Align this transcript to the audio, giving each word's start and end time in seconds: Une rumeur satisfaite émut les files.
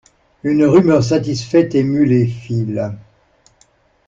Une 0.41 0.65
rumeur 0.65 1.03
satisfaite 1.03 1.75
émut 1.75 2.07
les 2.07 2.25
files. 2.25 2.95